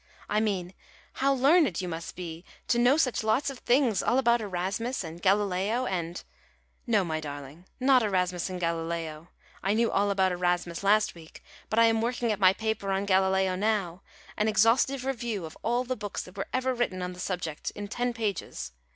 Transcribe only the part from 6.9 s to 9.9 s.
my darling, not Erasmus and Galileo. I